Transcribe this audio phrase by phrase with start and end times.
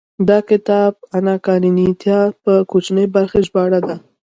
[0.27, 3.95] دا کتاب اناکارينينا د کوچنۍ برخې ژباړه ده.